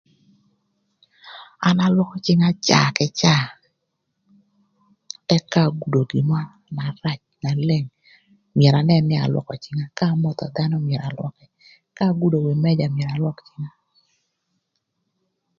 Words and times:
An 1.67 1.77
alwökö 1.85 2.17
cïnga 2.25 2.49
caa 2.67 2.87
kï 2.97 3.07
caa 3.19 3.43
ëk 5.35 5.43
ka 5.53 5.59
agudo 5.69 5.99
gin 6.09 6.25
mörö 6.31 6.53
na 6.75 6.85
rac 7.03 7.19
na 7.43 7.49
leng 7.67 7.87
myero 8.57 8.77
anën 8.79 9.03
nï 9.09 9.15
alwökö 9.25 9.53
cinga 9.63 9.85
ka 9.97 10.05
amotho 10.13 10.45
dhanö 10.55 10.75
myero 10.87 11.05
alwökï 11.09 11.45
ka 11.97 12.03
agudo 12.11 12.37
wi 12.45 12.53
mëja 12.63 12.87
myero 12.95 13.09
alwök 13.15 13.37
cïnga. 13.47 13.71